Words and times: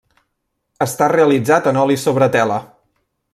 Està 0.85 1.09
realitzat 1.13 1.69
en 1.73 1.79
oli 1.83 1.99
sobre 2.05 2.31
tela. 2.37 2.59